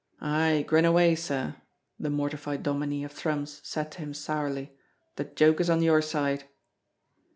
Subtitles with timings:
[0.23, 1.57] "Ay, grin away, sir,"
[1.99, 4.75] the mortified dominie of Thrums said to him sourly,
[5.15, 6.45] "the joke is on your side."